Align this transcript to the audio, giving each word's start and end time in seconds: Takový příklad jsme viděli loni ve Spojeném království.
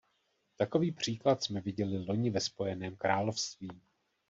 Takový 0.55 0.91
příklad 0.91 1.43
jsme 1.43 1.61
viděli 1.61 2.05
loni 2.05 2.29
ve 2.29 2.39
Spojeném 2.39 2.95
království. 2.95 3.81